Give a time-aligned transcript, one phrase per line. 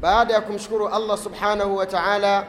[0.00, 2.44] baada ya kumshukuru allah subhanahu wa taala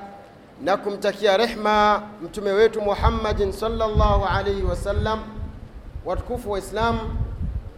[0.61, 5.19] na kumtakia rehma mtume wetu muhammadin salllahu alaihi wasallam
[6.05, 6.99] watukufu wa islam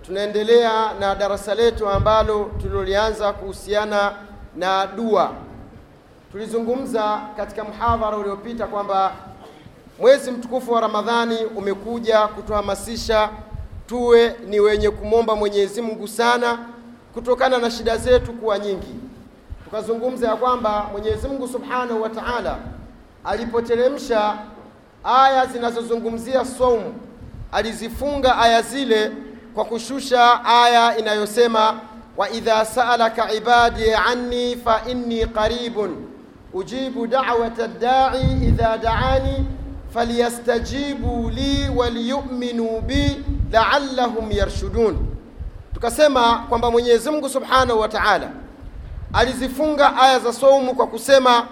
[0.06, 4.14] tunaendelea na darasa letu ambalo tulilolianza kuhusiana
[4.56, 5.32] na dua
[6.32, 9.12] tulizungumza katika mhadhara uliopita kwamba
[10.00, 13.30] mwezi mtukufu wa ramadhani umekuja kutuhamasisha
[13.88, 16.60] tuwe ni wenye kumwomba Mwenyezi Mungu sana
[17.14, 18.96] kutokana na shida zetu kuwa nyingi.
[19.74, 22.58] Tukazungumza ya kwamba Mwenyezi Mungu Subhanahu wa Ta'ala
[23.24, 24.38] alipoteremsha
[25.04, 26.94] aya zinazozungumzia saumu,
[27.52, 29.12] alizifunga aya zile
[29.56, 31.80] kwa kushusha aya inayosema
[32.18, 35.96] wa idha sa'alaka ibadi anni fa inni qaribun
[36.54, 39.46] ujibu da'wata ad-da'i idha da'ani
[39.94, 44.98] falyastajibu li waliyuminu bi laallahum yarshudun.
[45.74, 48.43] Tukasema kwamba Mwenyezi Mungu Subhanahu wa Ta'ala
[49.14, 51.48] alizifunga aya za saumu kwa kusema,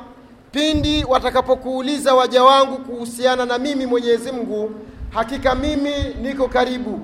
[0.51, 4.71] pindi watakapokuuliza waja wangu kuhusiana na mimi Mwenyezi Mungu,
[5.09, 6.99] hakika mimi niko karibu,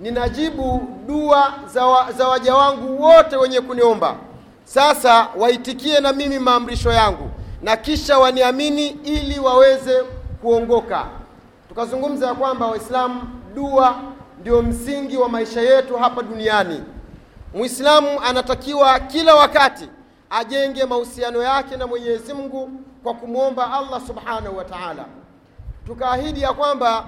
[0.00, 4.16] ninajibu dua za, wa, za waja wangu wote wenye kuniomba.
[4.64, 7.30] Sasa waitikie na mimi maamrisho yangu
[7.62, 10.02] na kisha waniamini ili waweze
[10.42, 11.06] kuongoka.
[11.68, 13.22] Tukazungumza ya kwamba Waislamu,
[13.54, 13.94] dua
[14.40, 16.80] ndio msingi wa maisha yetu hapa duniani.
[17.54, 19.88] Muislamu anatakiwa kila wakati
[20.30, 22.70] ajenge mahusiano yake na Mwenyezi Mungu
[23.02, 25.04] kwa kumwomba Allah Subhanahu wa Ta'ala.
[25.86, 27.04] Tukaahidi ya kwamba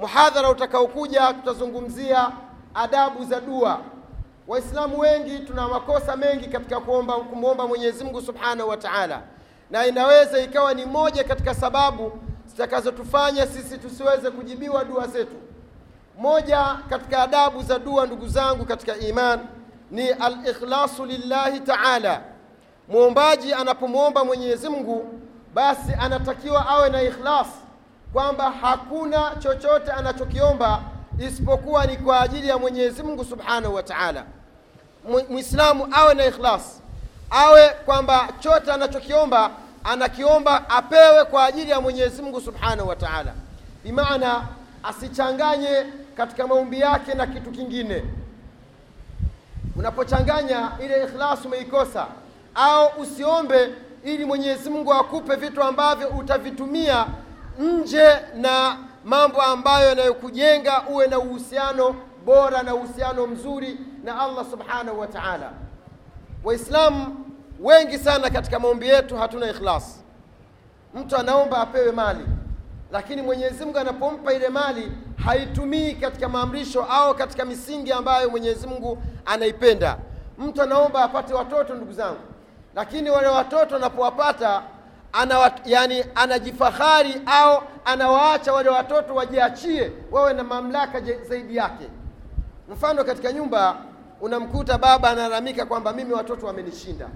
[0.00, 2.30] muhadhara utakaokuja tutazungumzia
[2.74, 3.80] adabu za dua.
[4.48, 9.22] Waislamu wengi tuna makosa mengi katika kuomba kumwomba Mwenyezi Mungu Subhanahu wa Ta'ala
[9.70, 12.12] na inaweza ikawa ni moja katika sababu
[12.46, 15.36] zitakazotufanya sisi tusiweze kujibiwa dua zetu.
[16.18, 19.40] Moja katika adabu za dua, ndugu zangu katika iman,
[19.90, 22.20] ni alikhlasu lillahi ta'ala.
[22.88, 25.20] Mwombaji anapomwomba Mwenyezi Mungu,
[25.54, 27.46] basi anatakiwa awe na ikhlas,
[28.12, 30.80] kwamba hakuna chochote anachokiomba
[31.26, 34.24] isipokuwa ni kwa ajili ya Mwenyezi Mungu Subhanahu wa Ta'ala.
[35.30, 36.80] Muislamu awe na ikhlas
[37.30, 39.50] awe kwamba chote anachokiomba
[39.84, 43.32] anakiomba apewe kwa ajili ya Mwenyezi Mungu Subhanahu wa Ta'ala,
[43.84, 44.42] bimaana
[44.82, 48.04] asichanganye katika maombi yake na kitu kingine.
[49.78, 52.06] Unapochanganya ile ikhlas umeikosa,
[52.54, 53.74] au usiombe
[54.04, 57.06] ili Mwenyezi Mungu akupe vitu ambavyo utavitumia
[57.58, 61.94] nje na mambo ambayo yanayokujenga uwe na uhusiano
[62.24, 65.50] bora na uhusiano mzuri na Allah Subhanahu wa Ta'ala.
[66.44, 67.16] Waislamu
[67.60, 70.04] wengi sana katika maombi yetu hatuna ikhlas.
[70.94, 72.24] Mtu anaomba apewe mali,
[72.92, 74.92] lakini Mwenyezi Mungu anapompa ile mali
[75.24, 79.98] haitumii katika maamrisho au katika misingi ambayo Mwenyezi Mungu anaipenda.
[80.38, 82.18] Mtu anaomba apate watoto, ndugu zangu,
[82.74, 84.62] lakini wale watoto anapowapata
[85.12, 91.88] ana, yani anajifahari au anawaacha wale watoto wajiachie wawe na mamlaka zaidi yake.
[92.68, 93.76] Mfano, katika nyumba
[94.20, 97.08] unamkuta baba analalamika kwamba mimi watoto wamenishinda,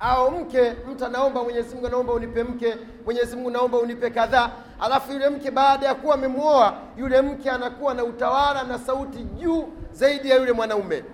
[0.00, 4.50] au mke, mtu anaomba Mwenyezi Mungu, naomba unipe mke, Mwenyezi Mungu naomba unipe kadhaa,
[4.80, 9.68] alafu yule mke baada ya kuwa amemwoa yule mke anakuwa na utawala na sauti juu
[9.92, 11.04] zaidi ya yule mwanaume.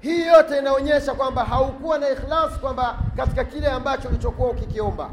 [0.00, 5.10] Hii yote inaonyesha kwamba haukuwa na ikhlasi, kwamba katika kile ambacho ulichokuwa ukikiomba.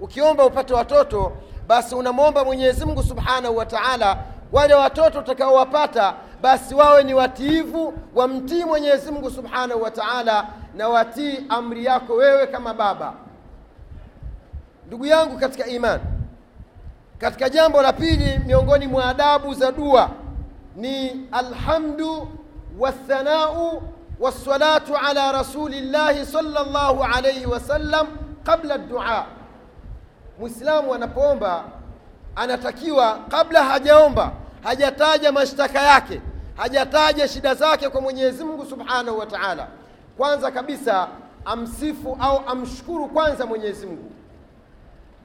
[0.00, 1.32] Ukiomba upate watoto,
[1.66, 4.16] basi unamwomba Mwenyezi Mungu Subhanahu wa Ta'ala
[4.52, 10.46] wale watoto utakaowapata basi wawe ni watiivu, wamtii Mwenyezi Mungu Subhanahu wa Ta'ala
[10.76, 13.12] na watii amri yako wewe kama baba.
[14.86, 16.02] Ndugu yangu katika imani,
[17.18, 20.10] katika jambo la pili miongoni mwa adabu za dua
[20.76, 22.28] ni alhamdu
[22.78, 23.82] wathanau
[24.20, 28.06] wassalatu ala rasulillahi sallallahu alayhi wasallam
[28.44, 29.26] qabla dua.
[30.38, 31.64] Muislamu anapoomba
[32.36, 34.32] anatakiwa kabla hajaomba
[34.62, 36.20] hajataja mashtaka yake
[36.56, 39.68] hajataja shida zake kwa Mwenyezi Mungu Subhanahu wa Ta'ala,
[40.16, 41.08] kwanza kabisa
[41.44, 44.10] amsifu au amshukuru kwanza Mwenyezi Mungu.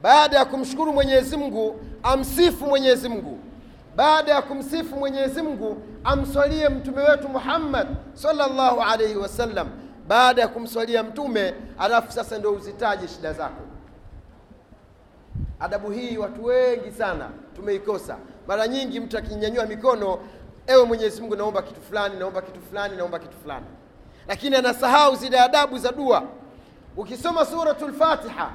[0.02, 3.38] Baada ya kumshukuru Mwenyezi Mungu, amsifu Mwenyezi Mungu.
[3.96, 9.68] baada ya kumsifu mwenyezi mungu amswalie mtume wetu muhammad sallallahu alaihi wasallam
[10.08, 13.62] baada ya kumswalia mtume alafu sasa ndio uzitaje shida zako
[15.60, 18.16] adabu hii watu wengi sana tumeikosa
[18.48, 20.18] mara nyingi mtu akinyanyua mikono
[20.66, 23.66] ewe mwenyezi mungu naomba kitu fulani naomba kitu fulani naomba kitu fulani.
[24.28, 26.22] Lakini anasahau zile adabu za dua.
[26.96, 28.50] Ukisoma suratu Fatiha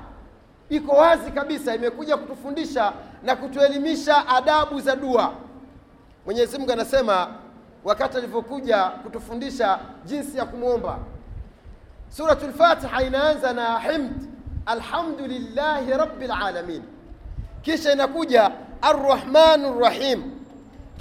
[0.70, 2.94] iko wazi kabisa imekuja kutufundisha
[3.24, 5.34] na kutuelimisha adabu za dua.
[6.26, 7.28] Mwenyezi mungu anasema
[7.84, 11.00] wakati alivyokuja kutufundisha jinsi ya kumwomba
[12.10, 14.30] Suratul Fatiha inaanza na hamd,
[14.66, 16.84] alhamdulillahi rabbil alamin,
[17.62, 20.32] kisha inakuja arrahmanu rrahim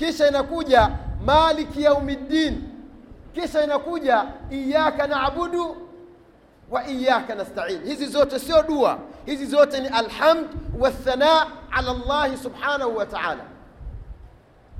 [0.00, 0.90] kisha inakuja
[1.24, 2.62] maliki yaumiddin.
[3.34, 5.76] Kisha inakuja iyaka nabudu
[6.70, 7.84] wa iyaka nastain.
[7.84, 8.98] Hizi zote sio dua.
[9.26, 10.46] Hizi zote ni alhamd
[10.78, 13.44] wathana ala llahi subhanahu wa taala.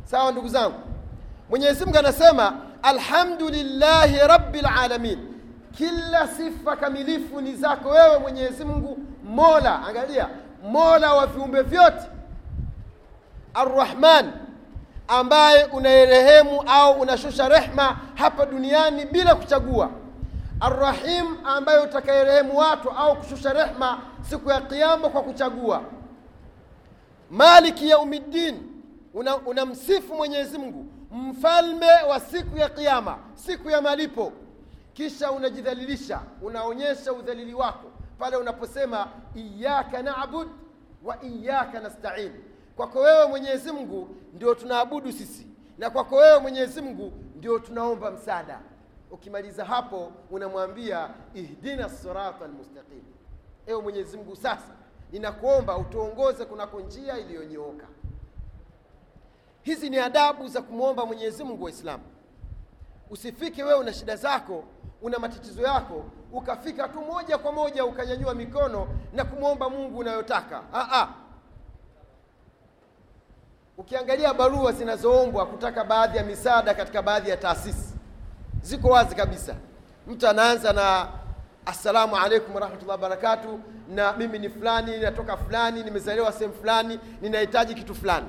[0.04, 0.74] Sawa ndugu zangu?
[1.50, 2.52] Mwenyezi mungu anasema
[2.82, 5.18] alhamdulillahi rabi lalamin
[5.76, 9.82] kila sifa kamilifu ni zako wewe mwenyezi mungu mola.
[9.86, 10.28] Angalia
[10.62, 12.02] mola wa viumbe vyote.
[13.54, 14.32] Arrahman
[15.10, 19.90] ambaye unayerehemu au unashusha rehma hapa duniani bila kuchagua.
[20.60, 25.82] Arrahim ambaye utakayerehemu watu au kushusha rehma siku ya kiama kwa kuchagua.
[27.30, 28.62] Maliki yaumiddin
[29.46, 30.86] unamsifu una mwenyezi mungu.
[31.10, 34.32] Mfalme wa siku ya kiama siku ya malipo.
[34.92, 37.90] Kisha unajidhalilisha unaonyesha udhalili wako.
[38.18, 40.48] Pale unaposema iyaka nabud
[41.04, 42.32] wa iyaka nastain
[42.80, 45.46] kwako wewe mwenyezi mungu ndio tunaabudu sisi
[45.78, 48.60] na kwako wewe mwenyezi mungu ndio tunaomba msaada.
[49.10, 53.02] Ukimaliza hapo unamwambia ihdina sirata almustaqim.
[53.66, 54.72] Ewe mwenyezi mungu sasa
[55.12, 57.86] ninakuomba utuongoze kunako njia iliyonyooka.
[59.62, 62.04] Hizi ni adabu za kumwomba mwenyezi mungu waislamu
[63.10, 64.64] usifike wewe una shida zako
[65.02, 70.62] una matatizo yako ukafika tu moja kwa moja ukanyanyua mikono na kumwomba mungu unayotaka.
[70.74, 71.08] Aa.
[73.80, 77.94] Ukiangalia barua zinazoombwa kutaka baadhi ya misaada katika baadhi ya taasisi
[78.62, 79.54] ziko wazi kabisa.
[80.06, 81.08] Mtu anaanza na
[81.66, 87.94] assalamu alaikum warahmatullahi wabarakatuh, na mimi ni fulani natoka fulani nimezaliwa sehemu fulani ninahitaji kitu
[87.94, 88.26] fulani.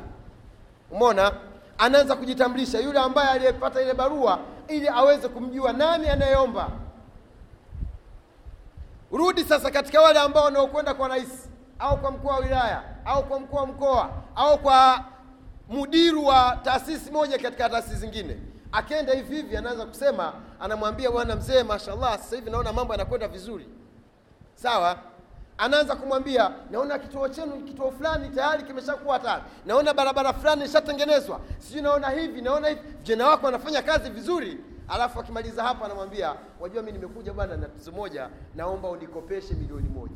[0.92, 1.32] Umeona?
[1.78, 6.70] Anaanza kujitambulisha yule ambaye aliyepata ile barua ili aweze kumjua nani anayeomba.
[9.12, 11.50] Rudi sasa katika wale ambao wanaokwenda kwa rais
[11.80, 15.06] au kwa mkuu wa wilaya au kwa mkuu wa mkoa au kwa
[15.72, 18.38] mudiru wa taasisi moja katika taasisi zingine.
[18.72, 23.68] Akenda hivi hivi anaanza kusema anamwambia bwana mzee mashallah sasa hivi naona mambo yanakwenda vizuri.
[24.56, 24.98] Sawa?
[25.58, 29.44] Anaanza kumwambia naona kituo chenu kituo fulani tayari kimeshakuwa tayari.
[29.66, 31.40] Naona barabara fulani ishatengenezwa.
[31.58, 32.82] Sijui naona hivi naona hivi.
[32.98, 34.58] Vijana wako wanafanya kazi vizuri.
[34.88, 40.16] Alafu akimaliza hapo anamwambia wajua mi nimekuja bwana na tatizo moja naomba unikopeshe milioni moja.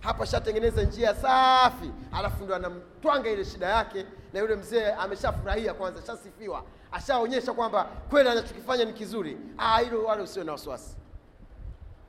[0.00, 1.90] Hapa shatengeneza njia safi.
[2.12, 8.28] Alafu ndo anamtwanga ile shida yake na yule mzee ameshafurahia kwanza shasifiwa ashaonyesha kwamba kweli
[8.28, 9.38] anachokifanya ni kizuri.
[9.84, 10.96] Hilo wale usio na wasiwasi.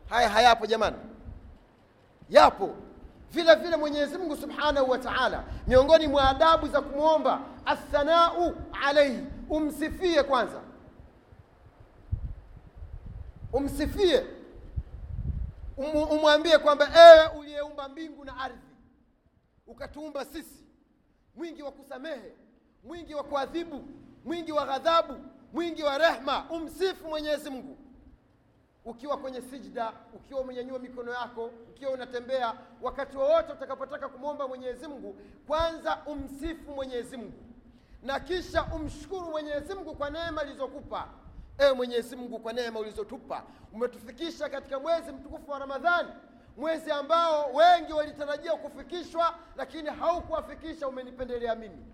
[0.09, 0.97] Haya hayapo jamani.
[2.29, 2.75] Yapo.
[3.31, 10.23] Vile vile mwenyezi mungu subhanahu wa taala miongoni mwa adabu za kumwomba athanau alaihi umsifie
[10.23, 10.61] kwanza.
[13.53, 14.25] Umsifie.
[15.77, 18.59] Um, umwambie kwamba ewe uliyeumba mbingu na ardhi
[19.67, 20.60] ukatuumba sisi
[21.35, 22.33] mwingi wa kusamehe
[22.83, 23.83] mwingi wa kuadhibu
[24.25, 25.15] mwingi wa ghadhabu
[25.53, 26.45] mwingi wa rehma.
[26.49, 27.77] Umsifu mwenyezi mungu.
[28.85, 35.15] Ukiwa kwenye sijda ukiwa umenyanyua mikono yako ukiwa unatembea wakati wowote utakapotaka kumwomba mwenyezi mungu
[35.47, 37.43] kwanza umsifu mwenyezi mungu.
[38.03, 41.07] Na kisha umshukuru mwenyezi mungu kwa neema alizokupa.
[41.57, 43.43] ewe mwenyezi mungu kwa neema ulizotupa.
[43.73, 46.09] Umetufikisha katika mwezi mtukufu wa ramadhani
[46.57, 51.85] mwezi ambao wengi walitarajia kufikishwa lakini haukuwafikisha umenipendelea mimi.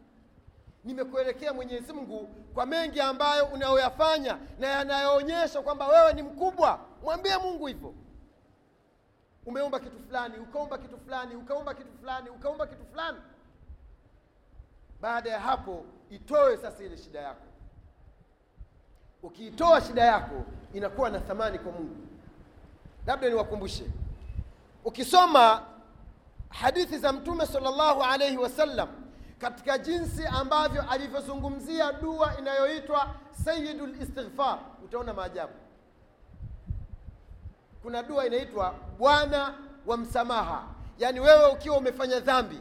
[0.83, 6.79] Nimekuelekea mwenyezi mungu kwa mengi ambayo unayoyafanya na yanayoonyesha kwamba wewe ni mkubwa.
[7.03, 7.93] Mwambie mungu hivyo.
[9.45, 13.17] Umeumba kitu fulani ukaumba kitu fulani ukaumba kitu fulani ukaumba kitu fulani.
[15.01, 17.45] Baada ya hapo itoe sasa ile shida yako.
[19.23, 22.07] Ukiitoa shida yako inakuwa na thamani kwa mungu.
[23.05, 23.85] Labda niwakumbushe
[24.87, 25.61] ukisoma
[26.49, 28.89] hadithi za mtume salllahu alaihi wasallam
[29.39, 33.07] katika jinsi ambavyo alivyozungumzia dua inayoitwa
[33.45, 35.53] sayidu listighfar utaona maajabu.
[37.81, 39.53] Kuna dua inaitwa bwana
[39.85, 40.63] wa msamaha.
[40.99, 42.59] Yaani wewe ukiwa umefanya dhambi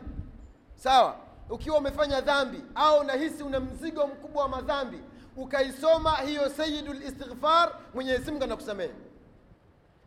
[0.74, 1.16] sawa?
[1.50, 5.00] Ukiwa umefanya dhambi au unahisi una mzigo mkubwa wa madhambi
[5.36, 8.94] ukaisoma hiyo sayidu listighfar mwenyezi mungu anakusamehe.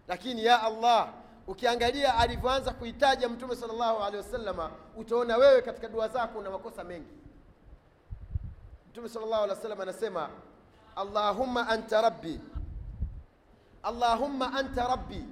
[0.08, 1.10] Lakini ya allah
[1.50, 7.14] ukiangalia alivyoanza kuitaja mtume salllahu alehi wasallama utaona wewe katika dua zako una makosa mengi.
[8.90, 10.30] Mtume salllahu alehi wasallam anasema
[10.96, 12.40] allahumma anta rabbi
[13.84, 15.24] allahumma anta rabbi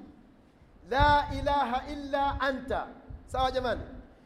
[0.90, 2.88] la ilaha illa anta.
[3.28, 3.82] Sawa jamani?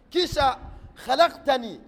[0.10, 0.57] Kisha
[1.05, 1.81] khalaqtani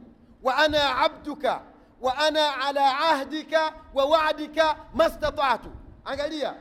[0.44, 1.62] wa ana abduka
[2.02, 5.72] wa ana ala ahdika wa wa'dika mastata'tu.
[6.06, 6.56] Angalia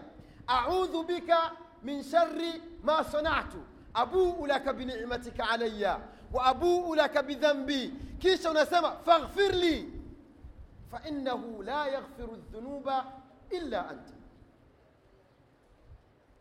[0.47, 3.59] a'udhu bika min sharri ma sana'tu.
[3.95, 6.01] Abuu laka bini'matika alayya
[6.33, 9.93] wa abuu laka bidhambi, kisha unasema faghfir li
[10.91, 13.05] fa innahu la yaghfiru dhunuba
[13.51, 14.13] illa anta.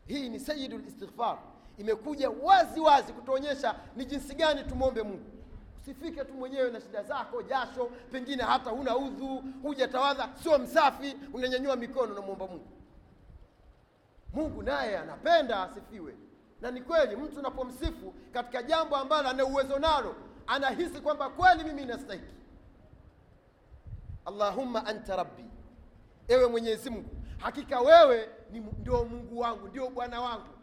[0.08, 1.38] Hii ni sayidu listighfar
[1.78, 5.26] imekuja wazi wazi kutuonyesha ni jinsi gani tumwombe mungu.
[5.82, 11.76] Usifike tu mwenyewe na shida zako jasho pengine hata huna udhu hujatawadha sio msafi unanyanyua
[11.76, 12.68] mikono unamwomba mungu
[14.34, 16.16] mungu naye anapenda asifiwe.
[16.62, 20.16] Na ni kweli mtu unapomsifu katika jambo ambalo ana uwezo nalo
[20.48, 22.36] anahisi kwamba kweli mimi nastahiki.
[24.26, 25.46] Allahumma anta rabbi
[26.28, 27.10] ewe mwenyezi mungu.
[27.38, 30.54] Hakika wewe ni ndio mungu wangu ndio bwana wangu.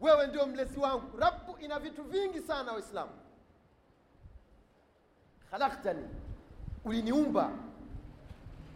[0.00, 1.16] Wewe ndio mlezi wangu.
[1.18, 3.12] Rabbu ina vitu vingi sana waislamu.
[5.50, 6.08] Khalaqtani,
[6.84, 7.50] uliniumba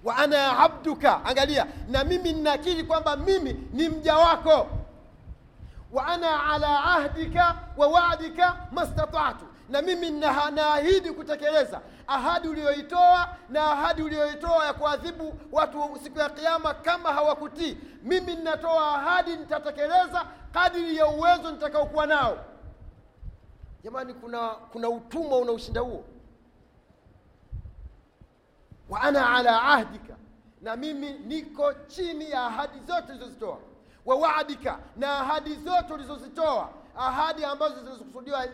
[0.07, 1.25] wa ana abduka.
[1.25, 4.67] Angalia na mimi ninakiri kwamba mimi ni mja wako.
[5.93, 9.45] Wa ana ala ahdika wa wadika mastatatu.
[9.69, 16.29] Na mimi na- naahidi kutekeleza ahadi uliyoitoa na ahadi uliyoitoa ya kuadhibu watu siku ya
[16.31, 17.77] kiama kama hawakutii.
[18.03, 22.39] Mimi ninatoa ahadi nitatekeleza kadiri ya uwezo nitakaokuwa nao.
[23.85, 26.05] Jamani kuna kuna utumwa unaushinda huo
[28.89, 30.17] wa ana ala ahdika.
[30.63, 33.59] Na mimi niko chini ya ahadi zote ulizozitoa.
[34.05, 36.71] Wa waadika na ahadi zote ulizozitoa.
[36.99, 38.47] Ahadi ambazo zilizokusudiwa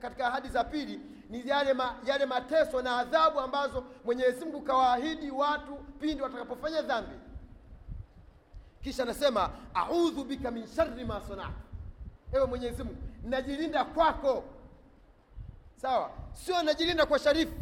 [0.00, 1.00] katika ahadi za pili
[1.30, 7.16] ni yale, ma, yale mateso na adhabu ambazo mwenyezi mungu kawaahidi watu pindi watakapofanya dhambi.
[8.82, 11.50] Kisha anasema audhu bika min shari ma sanat,
[12.32, 14.44] ewe mwenyezi mungu najilinda kwako.
[15.76, 16.10] Sawa?
[16.32, 17.54] Sio najilinda kwa sharifu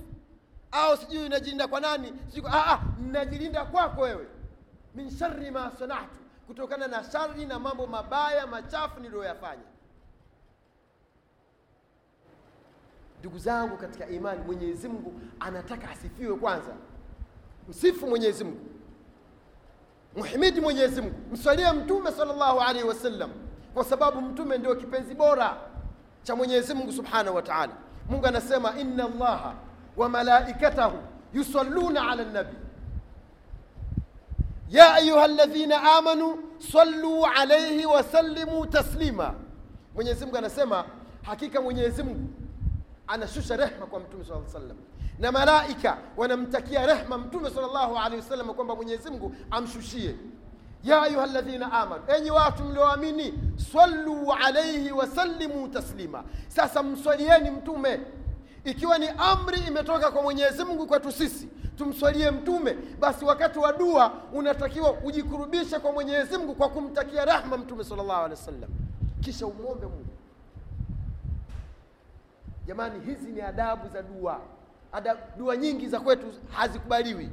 [0.75, 2.13] au sijui najilinda kwa nani?
[2.29, 2.81] Sijui ah, ah,
[3.13, 4.27] najilinda kwako wewe.
[4.95, 6.17] Min sharri ma sanatu
[6.47, 9.63] kutokana na shari na mambo mabaya machafu niliyoyafanya.
[13.21, 16.71] Ndugu zangu katika imani mwenyezi mungu anataka asifiwe kwanza.
[17.69, 18.67] Msifu mwenyezi mungu.
[20.17, 21.15] Muhimidi mwenyezi mungu.
[21.33, 23.31] Mswalie mtume salllahu alaihi wasallam.
[23.75, 25.57] Kwa sababu mtume ndio kipenzi bora
[26.23, 27.73] cha mwenyezi mungu subhanahu wa taala.
[28.11, 29.55] Mungu anasema inna allaha
[29.97, 30.99] wa malaikatahu
[31.35, 32.57] yusalluna ala nabi.
[34.71, 39.35] Ya ayuha alladhina amanu sallu alaihi wasallimu taslima.
[39.95, 40.85] Mwenyezi mungu anasema
[41.23, 42.29] hakika mwenyezi mungu
[43.07, 44.77] anashusha rehma kwa mtume saa wasallam
[45.19, 50.17] na malaika wanamtakia rehma mtume salllahu alehi wasallam kwamba mwenyezi mungu amshushie.
[50.85, 53.35] Ya ayuha ladhina amanu enyi watu mlioamini
[53.73, 56.25] sallu alaihi wasallimu taslima.
[56.49, 58.01] Sasa mswalieni mtume
[58.65, 64.13] ikiwa ni amri imetoka kwa mwenyezi mungu kwetu sisi tumswalie mtume basi wakati wa dua
[64.33, 68.71] unatakiwa ujikurubishe kwa mwenyezi mungu kwa kumtakia rahma mtume sallallahu alehi wasallam.
[69.21, 70.07] Kisha umwombe mungu.
[72.67, 74.41] Jamani hizi ni adabu za dua.
[74.93, 77.31] Adabu, dua nyingi za kwetu hazikubaliwi.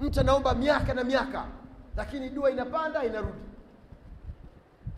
[0.00, 1.44] Mtu anaomba miaka na miaka
[1.96, 3.38] lakini dua inapanda inarudi.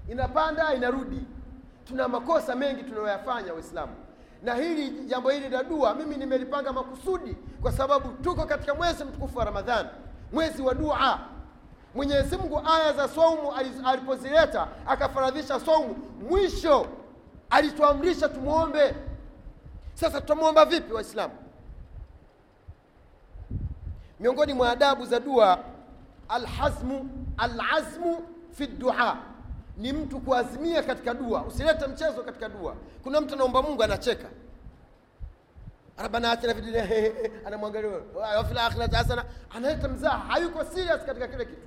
[0.09, 1.21] Inapanda inarudi.
[1.85, 3.93] Tuna makosa mengi tunayoyafanya waislamu
[4.45, 9.39] na hili jambo hili la dua mimi nimelipanga makusudi kwa sababu tuko katika mwezi mtukufu
[9.39, 9.89] wa ramadhani
[10.33, 11.21] mwezi wa dua.
[11.95, 13.53] Mwenyezi mungu aya za saumu
[13.85, 15.97] alipozileta akafaradhisha saumu
[16.31, 16.87] mwisho
[17.51, 18.95] alituamrisha tumwombe
[19.95, 21.35] sasa tutamwomba vipi waislamu?
[24.21, 25.59] Miongoni mwa adabu za dua
[26.29, 28.23] alhazmu alazmu
[28.53, 29.17] fi dua
[29.77, 31.43] ni mtu kuazimia katika dua.
[31.43, 32.75] Usilete mchezo katika dua.
[33.03, 34.29] Kuna mtu anaomba mungu anacheka.
[35.97, 36.89] Rabbana atina dunya
[37.47, 37.91] anamwangalia
[38.37, 39.25] wa fil akhirati hasana.
[39.55, 40.19] Analeta mzaha.
[40.19, 41.61] Hayuko serious katika kile kitu.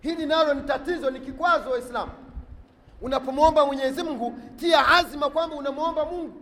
[0.00, 2.12] Hili nalo ni tatizo ni kikwazo waislamu
[3.00, 6.40] unapomwomba mwenyezi mungu tia azima kwamba unamwomba mungu.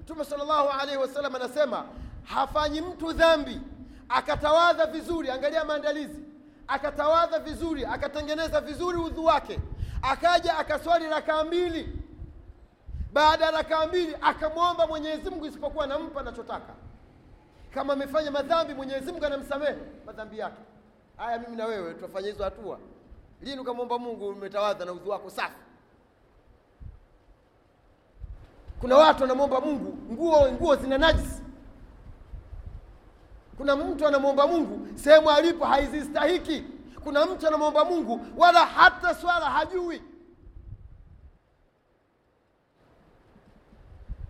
[0.00, 1.84] Mtume sallallahu alaihi wasallam anasema
[2.24, 3.60] hafanyi mtu dhambi
[4.08, 5.30] akatawadha vizuri.
[5.30, 6.20] Angalia maandalizi
[6.72, 9.58] akatawadha vizuri akatengeneza vizuri udhu wake.
[10.02, 11.98] Akaja akaswali rakaa mbili.
[13.12, 16.74] Baada ya rakaa mbili akamwomba mwenyezi mungu isipokuwa anampa anachotaka.
[17.74, 19.76] Kama amefanya madhambi mwenyezi mungu anamsamehe
[20.06, 20.62] madhambi yake.
[21.16, 22.78] Haya mimi na wewe tutafanya hizo hatua.
[23.42, 25.56] Lini ukamwomba mungu umetawadha na udhu wako safi?
[28.80, 31.41] Kuna watu wanamwomba mungu nguo nguo zina najisi
[33.56, 36.64] kuna mtu anamwomba mungu sehemu alipo haizistahiki.
[37.04, 40.02] Kuna mtu anamwomba mungu wala hata swala hajui.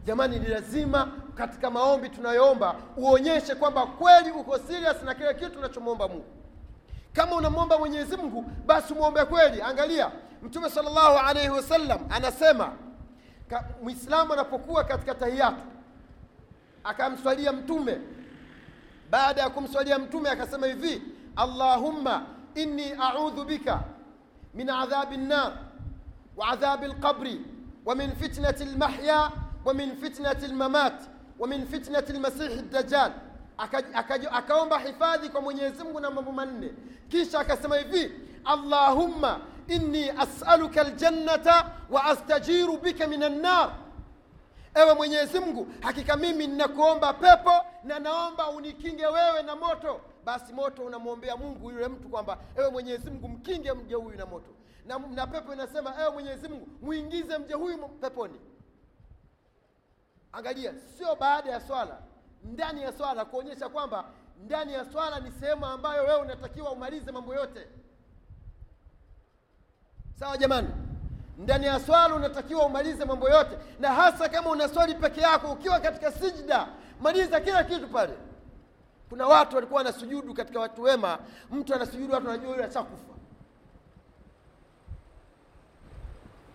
[0.07, 6.09] Jamani ni lazima katika maombi tunayoomba uonyeshe kwamba kweli uko serious na kile kitu unachomwomba
[6.09, 6.25] mungu.
[7.12, 9.62] Kama unamwomba mwenyezi mungu basi umwombe kweli.
[9.62, 10.11] Angalia
[10.43, 12.73] mtume salllahu alaihi wasallam anasema
[13.83, 15.62] mwislamu anapokuwa katika tahiyatu
[16.85, 17.99] akamswalia mtume
[19.12, 21.02] baada ya kumswalia mtume akasema hivi
[21.37, 22.23] allahumma
[22.54, 23.81] inni audhu bika
[24.54, 25.52] min adhabi lnar
[26.37, 27.40] wa adhabi lqabri
[27.85, 29.31] wa min fitnati lmahya
[29.64, 30.95] wa min fitnati lmamat
[31.38, 33.12] wa min fitnati lmasihi dajjal
[33.59, 36.71] Aka- aka- akaomba hifadhi kwa mwenyezi mungu na mambo manne.
[37.09, 38.12] Kisha akasema hivi
[38.45, 43.71] allahumma inni asaluka ljannata wa astajiru bika min annar
[44.75, 47.52] ewe mwenyezi mungu hakika mimi ninakuomba pepo
[47.85, 50.00] na naomba unikinge wewe na moto.
[50.25, 54.50] Basi moto unamwombea mungu yule mtu kwamba ewe mwenyezi mungu mkinge mje huyu na moto.
[54.87, 58.41] Na, na pepo inasema ewe mwenyezi mungu mwingize mje huyu peponi.
[60.33, 61.99] Angalia sio baada ya swala
[62.45, 64.05] ndani ya swala kuonyesha kwamba
[64.45, 67.69] ndani ya swala ni sehemu ambayo wewe unatakiwa umalize mambo yote.
[70.19, 70.69] Sawa jamani
[71.38, 76.12] ndani ya swala unatakiwa umalize mambo yote na hasa kama unaswali peke yako ukiwa katika
[76.12, 76.68] sijda
[77.00, 78.12] maliza kila kitu pale.
[79.08, 81.18] Kuna watu walikuwa wanasujudu katika watu wema
[81.50, 83.12] mtu anasujudu watu wanajua yule ashakufa.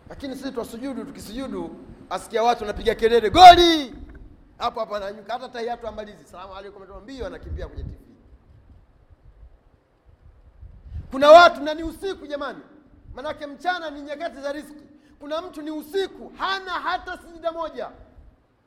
[0.10, 1.76] Lakini sisi twasujudu tukisujudu
[2.10, 3.96] asikia watu wanapiga kelele goli!
[4.58, 5.34] Hapo hapo ananyuka.
[5.34, 6.26] Hata tahiyatu amalizi.
[6.26, 8.08] Salamu anatoa mbio anakimbia kwenye tv
[11.12, 12.60] kuna watu na ni usiku jamani
[13.18, 14.84] manake mchana ni nyakati za riski
[15.20, 17.90] kuna mtu ni usiku hana hata sijida moja.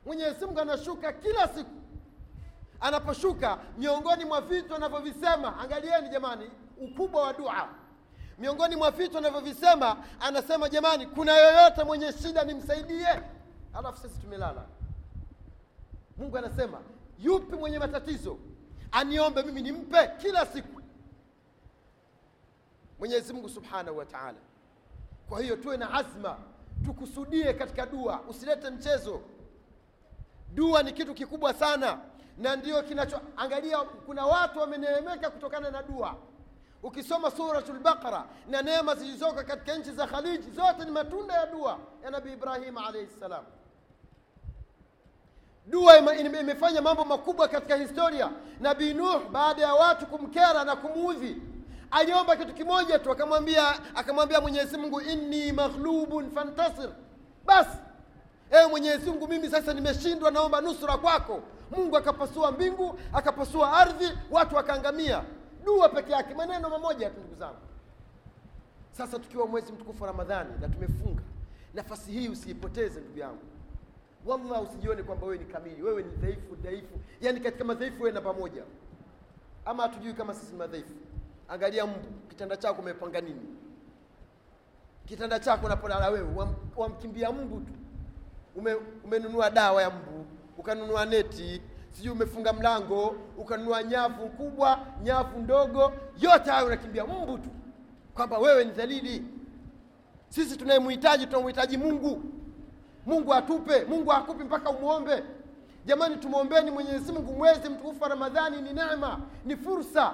[0.05, 1.69] Mwenyezi mungu anashuka kila siku.
[2.79, 7.69] Anaposhuka miongoni mwa vitu anavyovisema angalieni jamani ukubwa wa dua.
[8.39, 13.07] Miongoni mwa vitu anavyovisema anasema jamani kuna yoyote mwenye shida nimsaidie?
[13.73, 14.65] Alafu sisi tumelala.
[16.17, 16.81] Mungu anasema
[17.19, 18.37] yupi mwenye matatizo?
[18.91, 20.80] Aniombe mimi nimpe kila siku
[23.01, 24.37] mwenyezi mungu subhanahu wa taala.
[25.29, 26.37] Kwa hiyo tuwe na azma
[26.85, 29.21] tukusudie katika dua usilete mchezo.
[30.53, 31.97] Dua ni kitu kikubwa sana
[32.37, 36.15] na ndio kinachoangalia kuna watu wameneemeka kutokana na dua.
[36.83, 41.79] Ukisoma suratul baqara na neema zilizoko katika nchi za khaliji zote ni matunda ya dua
[42.03, 43.43] ya nabii ibrahim alayhi salam.
[45.65, 48.31] dua ime- ime- imefanya mambo makubwa katika historia.
[48.59, 51.41] Nabii nuh baada ya watu kumkera na kumuudhi
[51.91, 56.89] aliomba kitu kimoja tu akamwambia akamwambia mwenyezi mungu inni maghlubun fantasir.
[57.45, 57.77] Basi
[58.51, 61.39] ewe mwenyezi mungu mimi sasa nimeshindwa naomba nusura kwako.
[61.71, 65.23] Mungu akapasua mbingu akapasua ardhi watu wakaangamia.
[65.65, 67.57] Dua peke yake maneno mamoja tu ndugu zangu.
[68.91, 71.21] Sasa tukiwa mwezi mtukufu wa ramadhani na tumefunga
[71.73, 73.41] nafasi hii usiipoteze ndugu yangu.
[74.25, 75.81] Wallah usijione kwamba wewe ni kamili.
[75.81, 76.99] Wewe ni dhaifu dhaifu.
[77.21, 78.63] Yaani katika madhaifu wewe na pamoja.
[79.65, 80.93] Ama hatujui kama sisi ni madhaifu
[81.51, 83.41] angalia mbu kitanda chako umepanga nini?
[85.05, 87.73] Kitanda chako unapolala wewe wam- wamkimbia mbu tu.
[88.55, 90.25] Ume, umenunua dawa ya mbu
[90.57, 91.61] ukanunua neti
[91.91, 97.49] sijui umefunga mlango ukanunua nyavu kubwa nyavu ndogo yote hayo unakimbia mbu tu.
[98.13, 99.23] Kwamba wewe ni dhalili.
[100.29, 102.23] Sisi tunayemhitaji tunamhitaji mungu.
[103.05, 105.23] Mungu atupe mungu akupi mpaka umwombe.
[105.85, 110.13] Jamani tumwombeni mwenyezi mungu mwezi mtukufu wa ramadhani ni neema ni fursa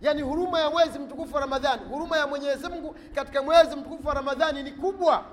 [0.00, 4.14] yaani huruma ya mwezi mtukufu wa ramadhani huruma ya mwenyezi mungu katika mwezi mtukufu wa
[4.14, 5.24] ramadhani ni kubwa.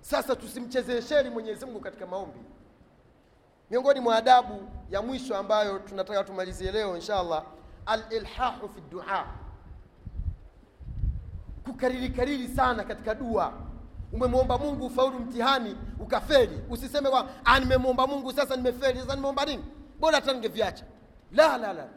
[0.00, 2.38] Sasa tusimchezee sheri mwenyezi mungu katika maombi.
[3.70, 7.44] Miongoni mwa adabu ya mwisho ambayo tunataka tumalizie leo insha allah
[7.86, 9.26] alilhahu fi dua.
[11.64, 13.52] Kukariri kariri sana katika dua.
[14.12, 16.60] Umemwomba mungu ufaulu mtihani ukafeli.
[16.70, 19.64] Usiseme kwa ah, nimemwomba mungu sasa nimefeli sasa nimeomba nini?
[20.00, 20.84] Bora hata ningeviacha.
[21.32, 21.88] La la la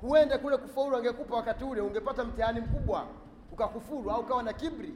[0.00, 3.06] huenda kule kufaulu angekupa wakati ule ungepata mtihani mkubwa
[3.52, 4.94] ukakufuru au ukawa na kibri.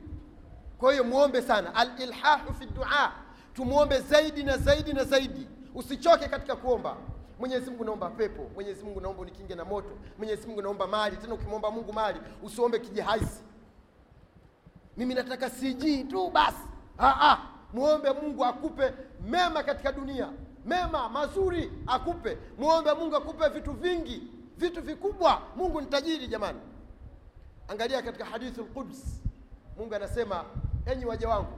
[0.78, 1.74] Kwa hiyo muombe sana.
[1.74, 3.12] Alilhahu fi dua.
[3.54, 5.48] Tumwombe zaidi na zaidi na zaidi.
[5.74, 6.96] Usichoke katika kuomba.
[7.38, 8.50] Mwenyezi mungu naomba pepo.
[8.54, 9.88] Mwenyezi mungu naomba unikinge na moto.
[10.18, 11.16] Mwenyezi mungu naomba mali.
[11.16, 13.42] Tena ukimwomba mungu mali usiombe kijihaisi
[14.96, 16.64] mimi nataka cg tu basi
[16.98, 17.38] ah, ah.
[17.72, 18.92] muombe mungu akupe
[19.28, 20.28] mema katika dunia.
[20.66, 22.38] Mema mazuri akupe.
[22.58, 24.22] Muombe mungu akupe vitu vingi
[24.60, 25.42] vitu vikubwa.
[25.56, 26.60] Mungu ni tajiri jamani.
[27.68, 29.22] Angalia katika hadithul Quds,
[29.78, 30.44] mungu anasema
[30.86, 31.52] enyi waja wangu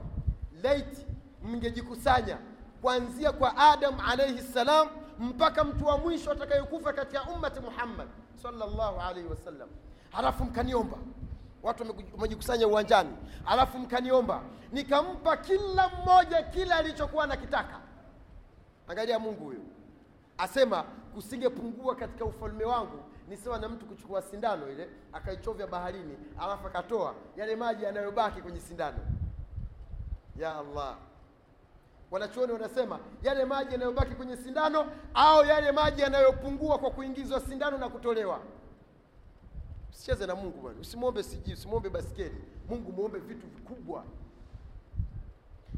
[0.63, 1.05] laiti
[1.43, 2.37] mngejikusanya
[2.81, 4.87] kuanzia kwa adam alayhi salam
[5.19, 8.07] mpaka mtu wa mwisho atakayekufa katika ummati muhammad
[8.43, 9.69] sallallahu alayhi wasallam
[10.11, 10.97] halafu mkaniomba.
[11.63, 13.09] Watu wamejikusanya uwanjani.
[13.45, 17.79] Alafu mkaniomba nikampa kila mmoja kile alichokuwa anakitaka.
[18.87, 19.59] angalia mungu huyo
[20.37, 26.67] asema kusingepungua katika ufalme wangu ni sawa na mtu kuchukua sindano ile akaichovya baharini alafu
[26.67, 28.97] akatoa yale maji yanayobaki kwenye sindano.
[30.35, 30.97] Ya allah.
[32.11, 37.89] Wanachuoni wanasema yale maji yanayobaki kwenye sindano au yale maji yanayopungua kwa kuingizwa sindano na
[37.89, 38.39] kutolewa.
[39.91, 40.79] Usicheze na mungu bwana.
[40.79, 44.03] Usimwombe siji usimwombe baskeli mungu mwombe vitu vikubwa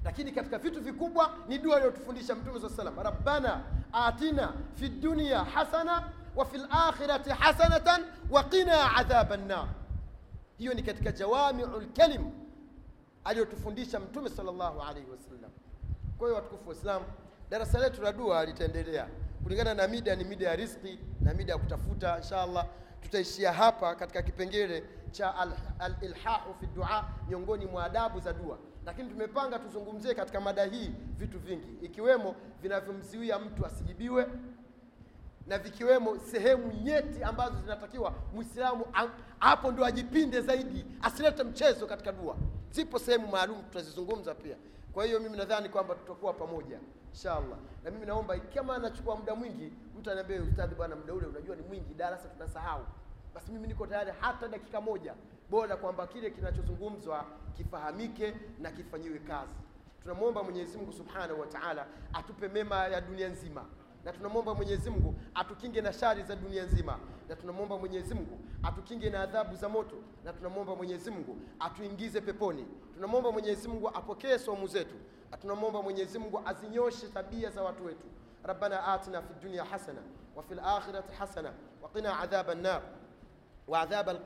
[0.06, 3.62] lakini katika vitu vikubwa ni dua aliyotufundisha mtume saa salam rabbana
[3.94, 9.68] atina fi dunya hasana wa fi lakhirati hasanatan wa qina adhaba nnar
[10.58, 12.32] hiyo ni katika jawamiu lkalim
[13.24, 15.52] aliyotufundisha mtume sallallahu llahu alaihi wasallam
[16.18, 17.04] kwa hiyo watukufu waislam
[17.50, 19.08] darasa letu la dua litaendelea.
[19.44, 22.66] Kulingana na mida ni mida ya riski na mida ya kutafuta insha allah
[23.02, 25.36] tutaishia hapa katika kipengele cha
[25.80, 30.92] alilhahu al fi dua miongoni mwa adabu za dua lakini tumepanga tuzungumzie katika mada hii
[31.18, 31.86] vitu vingi.
[31.86, 34.28] Ikiwemo vinavyomziwia mtu asijibiwe
[35.48, 38.86] na vikiwemo sehemu nyeti ambazo zinatakiwa mwislamu
[39.40, 42.36] hapo ndio ajipinde zaidi asilete mchezo katika dua.
[42.72, 44.56] Zipo sehemu maalum tutazizungumza pia.
[44.94, 46.80] Kwa hiyo mimi nadhani kwamba tutakuwa pamoja
[47.14, 47.58] inshallah.
[47.84, 51.62] Na mimi naomba kama anachukua muda mwingi mtu anaambia ustadhi bwana muda ule unajua ni
[51.62, 52.86] mwingi darasa tunasahau.
[53.36, 55.14] Basi mimi niko tayari hata dakika moja
[55.50, 57.26] bora kwamba kile kinachozungumzwa
[57.58, 59.54] kifahamike na kifanyiwe kazi.
[60.02, 63.66] Tunamwomba Mwenyezi Mungu Subhanahu wa Ta'ala atupe mema ya dunia nzima
[64.06, 69.10] na tunamwomba Mwenyezi Mungu atukinge na shari za dunia nzima, na tunamwomba Mwenyezi Mungu atukinge
[69.10, 72.66] na adhabu za moto, na tunamwomba Mwenyezi Mungu atuingize peponi.
[72.94, 74.96] Tunamwomba Mwenyezi Mungu apokee somu zetu,
[75.32, 78.06] na tunamwomba Mwenyezi Mungu azinyoshe tabia za watu wetu.
[78.44, 80.02] Rabbana atina fi dunya hasana
[80.36, 82.82] wa fil akhirati hasana wa qina adhaban nar
[83.68, 84.20] wa adhab al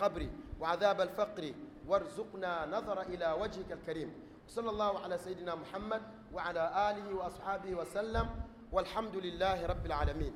[0.60, 1.54] وعذاب الفقر
[1.88, 4.12] وارزقنا نظر إلى وجهك الكريم.
[4.48, 6.02] صلى الله على سيدنا محمد
[6.34, 8.30] وعلى آله وأصحابه وسلم.
[8.72, 10.34] والحمد لله رب العالمين.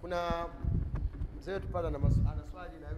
[0.00, 0.46] kuna
[1.36, 1.98] mzee wetu pale ana
[2.52, 2.88] swali na